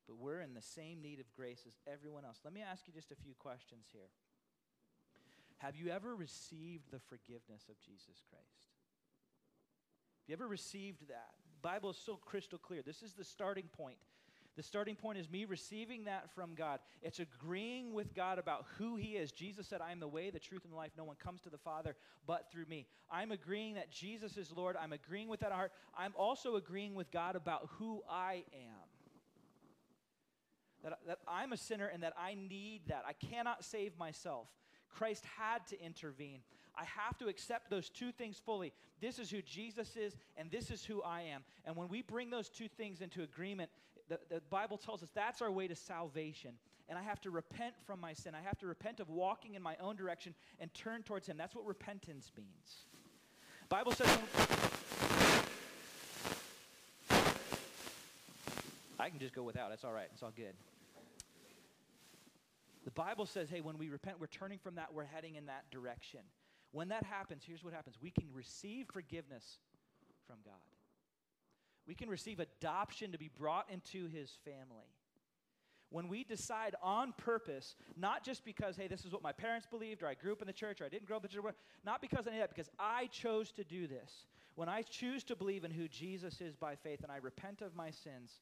[0.07, 2.39] but we're in the same need of grace as everyone else.
[2.45, 4.11] Let me ask you just a few questions here.
[5.59, 8.71] Have you ever received the forgiveness of Jesus Christ?
[10.23, 11.35] Have you ever received that?
[11.61, 12.83] The Bible is so crystal clear.
[12.83, 13.99] This is the starting point
[14.59, 16.81] the starting point is me receiving that from God.
[17.01, 19.31] It's agreeing with God about who He is.
[19.31, 20.91] Jesus said, I am the way, the truth, and the life.
[20.99, 21.95] No one comes to the Father
[22.27, 22.89] but through me.
[23.09, 24.77] I'm agreeing that Jesus is Lord.
[24.77, 25.71] I'm agreeing with that heart.
[25.97, 28.89] I'm also agreeing with God about who I am.
[30.83, 33.05] That, that I'm a sinner and that I need that.
[33.07, 34.49] I cannot save myself.
[34.89, 36.41] Christ had to intervene.
[36.79, 38.73] I have to accept those two things fully.
[39.01, 41.43] This is who Jesus is, and this is who I am.
[41.65, 43.71] And when we bring those two things into agreement,
[44.09, 46.53] the, the Bible tells us that's our way to salvation.
[46.89, 48.35] And I have to repent from my sin.
[48.35, 51.37] I have to repent of walking in my own direction and turn towards Him.
[51.37, 52.87] That's what repentance means.
[53.69, 54.09] Bible says.
[59.01, 59.69] I can just go without.
[59.69, 60.09] That's all right.
[60.13, 60.55] It's all good.
[62.85, 65.71] The Bible says, hey, when we repent, we're turning from that, we're heading in that
[65.71, 66.21] direction.
[66.73, 69.59] When that happens, here's what happens we can receive forgiveness
[70.27, 70.55] from God.
[71.89, 74.87] We can receive adoption to be brought into his family.
[75.91, 80.03] When we decide on purpose, not just because, hey, this is what my parents believed,
[80.03, 81.55] or I grew up in the church, or I didn't grow up in the church,
[81.85, 84.27] not because of any of that, because I chose to do this.
[84.55, 87.75] When I choose to believe in who Jesus is by faith and I repent of
[87.75, 88.41] my sins,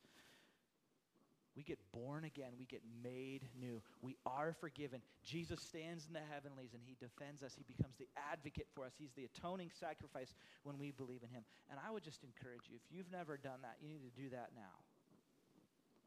[1.56, 2.52] we get born again.
[2.58, 3.80] We get made new.
[4.02, 5.00] We are forgiven.
[5.24, 7.56] Jesus stands in the heavenlies and he defends us.
[7.56, 8.92] He becomes the advocate for us.
[8.98, 11.44] He's the atoning sacrifice when we believe in him.
[11.70, 14.28] And I would just encourage you if you've never done that, you need to do
[14.30, 14.84] that now.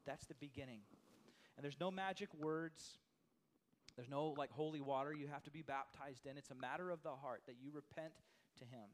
[0.06, 0.80] That's the beginning.
[1.56, 2.98] And there's no magic words.
[3.96, 6.38] There's no like holy water you have to be baptized in.
[6.38, 8.14] It's a matter of the heart that you repent
[8.58, 8.86] to him.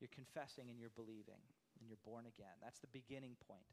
[0.00, 1.42] You're confessing and you're believing
[1.80, 2.54] and you're born again.
[2.62, 3.66] That's the beginning point.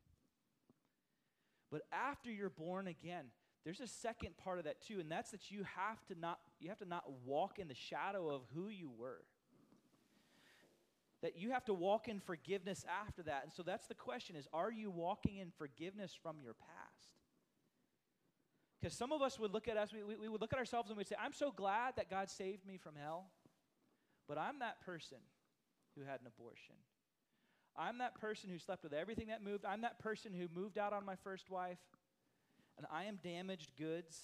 [1.72, 3.26] But after you're born again,
[3.66, 6.70] there's a second part of that too, and that's that you have to not you
[6.70, 9.24] have to not walk in the shadow of who you were.
[11.22, 13.42] That you have to walk in forgiveness after that.
[13.44, 17.18] And so that's the question is are you walking in forgiveness from your past?
[18.80, 20.98] Because some of us would look at us, we, we would look at ourselves and
[20.98, 23.26] we'd say, I'm so glad that God saved me from hell.
[24.28, 25.18] But I'm that person
[25.98, 26.76] who had an abortion.
[27.78, 29.66] I'm that person who slept with everything that moved.
[29.66, 31.78] I'm that person who moved out on my first wife.
[32.78, 34.18] And I am damaged goods.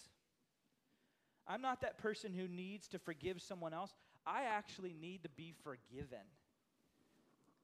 [1.48, 3.94] I'm not that person who needs to forgive someone else.
[4.26, 6.26] I actually need to be forgiven.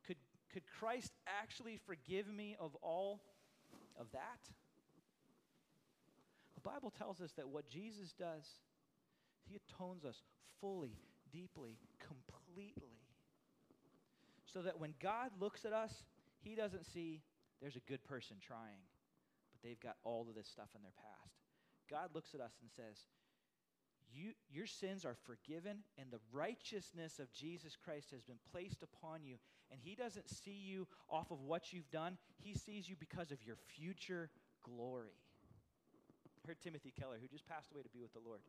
[0.05, 0.17] Could,
[0.51, 3.21] could Christ actually forgive me of all
[3.99, 4.39] of that?
[6.55, 8.43] The Bible tells us that what Jesus does,
[9.45, 10.21] he atones us
[10.59, 10.97] fully,
[11.31, 12.98] deeply, completely.
[14.51, 16.03] So that when God looks at us,
[16.41, 17.21] he doesn't see
[17.61, 18.81] there's a good person trying,
[19.51, 21.35] but they've got all of this stuff in their past.
[21.89, 23.05] God looks at us and says,
[24.11, 29.23] you, your sins are forgiven, and the righteousness of Jesus Christ has been placed upon
[29.23, 29.35] you.
[29.71, 33.43] And He doesn't see you off of what you've done, He sees you because of
[33.45, 34.29] your future
[34.63, 35.13] glory.
[36.43, 38.39] I heard Timothy Keller, who just passed away to be with the Lord.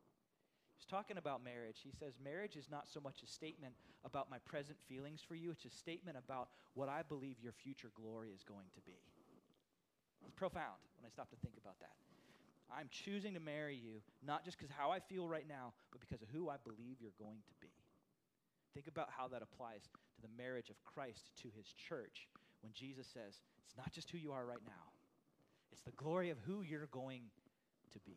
[0.81, 1.85] He's talking about marriage.
[1.85, 5.51] He says, Marriage is not so much a statement about my present feelings for you,
[5.53, 8.97] it's a statement about what I believe your future glory is going to be.
[10.25, 11.93] It's profound when I stop to think about that.
[12.73, 16.23] I'm choosing to marry you, not just because how I feel right now, but because
[16.23, 17.69] of who I believe you're going to be.
[18.73, 22.29] Think about how that applies to the marriage of Christ to his church
[22.63, 24.97] when Jesus says, it's not just who you are right now,
[25.73, 27.29] it's the glory of who you're going
[27.93, 28.17] to be.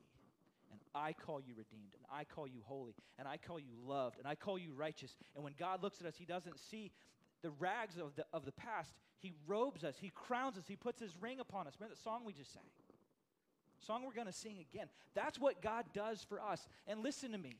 [0.96, 4.28] I call you redeemed, and I call you holy, and I call you loved, and
[4.28, 5.16] I call you righteous.
[5.36, 6.92] And when God looks at us, he doesn't see
[7.42, 8.94] the rags of the, of the past.
[9.20, 11.74] He robes us, he crowns us, he puts his ring upon us.
[11.80, 12.64] Remember the song we just sang?
[13.80, 14.88] Song we're going to sing again.
[15.14, 16.68] That's what God does for us.
[16.88, 17.58] And listen to me.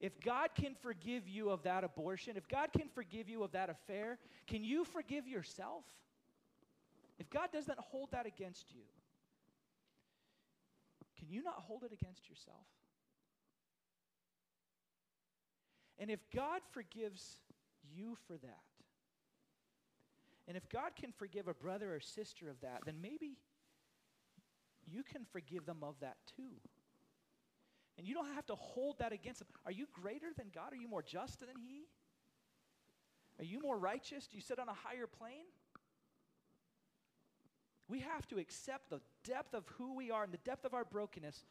[0.00, 3.68] If God can forgive you of that abortion, if God can forgive you of that
[3.68, 5.84] affair, can you forgive yourself?
[7.18, 8.82] If God doesn't hold that against you,
[11.18, 12.66] can you not hold it against yourself?
[15.98, 17.38] And if God forgives
[17.92, 18.62] you for that,
[20.46, 23.36] and if God can forgive a brother or sister of that, then maybe
[24.86, 26.54] you can forgive them of that too.
[27.98, 29.48] And you don't have to hold that against them.
[29.66, 30.72] Are you greater than God?
[30.72, 31.88] Are you more just than He?
[33.38, 34.26] Are you more righteous?
[34.26, 35.46] Do you sit on a higher plane?
[37.88, 40.84] We have to accept the depth of who we are and the depth of our
[40.84, 41.44] brokenness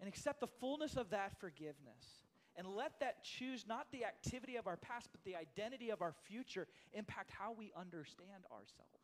[0.00, 2.26] and accept the fullness of that forgiveness.
[2.56, 6.12] And let that choose not the activity of our past, but the identity of our
[6.26, 8.98] future impact how we understand ourselves.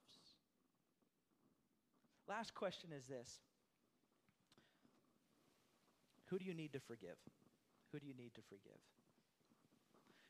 [2.28, 3.38] Last question is this
[6.26, 7.16] Who do you need to forgive?
[7.92, 8.80] Who do you need to forgive?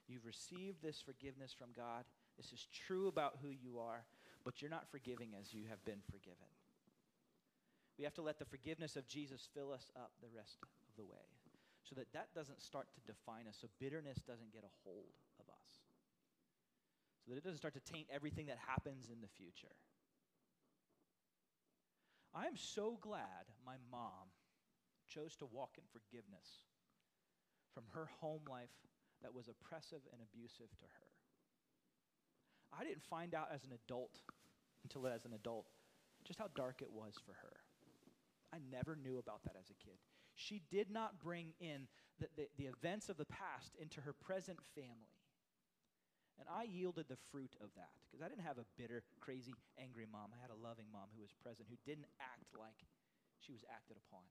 [0.06, 2.04] You've received this forgiveness from God.
[2.36, 4.04] This is true about who you are,
[4.44, 6.52] but you're not forgiving as you have been forgiven.
[7.98, 11.04] We have to let the forgiveness of Jesus fill us up the rest of the
[11.04, 11.26] way
[11.84, 15.46] so that that doesn't start to define us, so bitterness doesn't get a hold of
[15.48, 15.70] us,
[17.20, 19.76] so that it doesn't start to taint everything that happens in the future.
[22.34, 24.32] I am so glad my mom
[25.06, 26.66] chose to walk in forgiveness
[27.74, 28.72] from her home life
[29.22, 31.08] that was oppressive and abusive to her.
[32.72, 34.18] I didn't find out as an adult,
[34.84, 35.66] until as an adult,
[36.24, 37.56] just how dark it was for her.
[38.52, 39.98] I never knew about that as a kid.
[40.36, 41.88] She did not bring in
[42.20, 45.18] the, the, the events of the past into her present family.
[46.38, 50.06] And I yielded the fruit of that because I didn't have a bitter, crazy, angry
[50.10, 50.34] mom.
[50.34, 52.82] I had a loving mom who was present, who didn't act like
[53.38, 54.22] she was acted upon.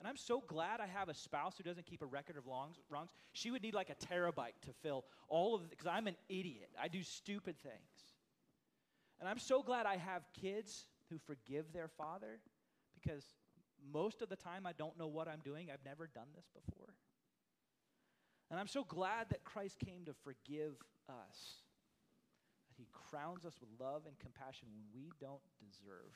[0.00, 2.76] And I'm so glad I have a spouse who doesn't keep a record of wrongs.
[2.90, 3.10] wrongs.
[3.32, 6.70] She would need like a terabyte to fill all of it because I'm an idiot.
[6.80, 8.13] I do stupid things.
[9.20, 12.40] And I'm so glad I have kids who forgive their father
[12.94, 13.24] because
[13.92, 15.68] most of the time I don't know what I'm doing.
[15.70, 16.94] I've never done this before.
[18.50, 20.76] And I'm so glad that Christ came to forgive
[21.08, 21.64] us.
[22.68, 26.12] That he crowns us with love and compassion when we don't deserve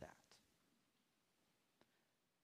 [0.00, 0.18] that.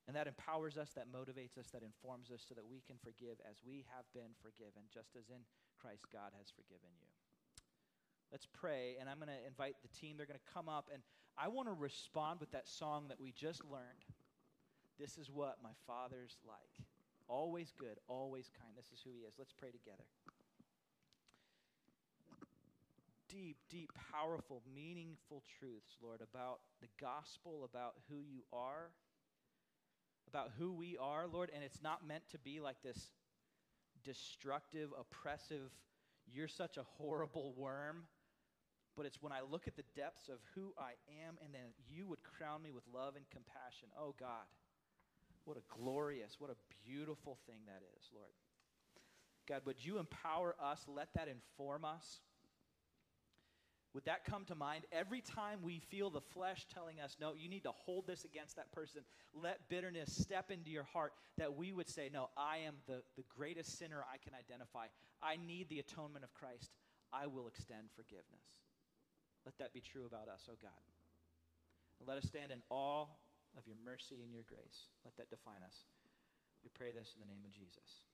[0.07, 3.38] And that empowers us, that motivates us, that informs us so that we can forgive
[3.46, 5.46] as we have been forgiven, just as in
[5.78, 7.07] Christ God has forgiven you.
[8.33, 10.16] Let's pray, and I'm going to invite the team.
[10.16, 11.03] They're going to come up, and
[11.37, 14.05] I want to respond with that song that we just learned.
[14.99, 16.87] This is what my Father's like.
[17.28, 18.72] Always good, always kind.
[18.76, 19.35] This is who he is.
[19.39, 20.05] Let's pray together.
[23.28, 28.91] Deep, deep, powerful, meaningful truths, Lord, about the gospel, about who you are,
[30.28, 31.51] about who we are, Lord.
[31.55, 33.11] And it's not meant to be like this
[34.05, 35.70] destructive, oppressive,
[36.33, 38.05] you're such a horrible worm.
[39.01, 40.92] But it's when I look at the depths of who I
[41.24, 43.88] am, and then you would crown me with love and compassion.
[43.98, 44.44] Oh, God.
[45.46, 48.28] What a glorious, what a beautiful thing that is, Lord.
[49.48, 50.84] God, would you empower us?
[50.86, 52.20] Let that inform us.
[53.94, 57.48] Would that come to mind every time we feel the flesh telling us, no, you
[57.48, 59.01] need to hold this against that person?
[59.32, 63.24] Let bitterness step into your heart that we would say, no, I am the, the
[63.34, 64.88] greatest sinner I can identify.
[65.22, 66.70] I need the atonement of Christ.
[67.14, 68.44] I will extend forgiveness.
[69.45, 70.84] Let that be true about us, oh God.
[71.99, 73.09] And let us stand in awe
[73.57, 74.88] of your mercy and your grace.
[75.05, 75.84] Let that define us.
[76.62, 78.05] We pray this in the name of Jesus.